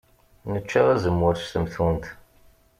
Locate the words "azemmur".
0.93-1.35